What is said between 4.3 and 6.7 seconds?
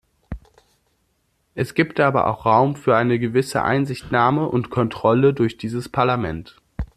und Kontrolle durch dieses Parlament.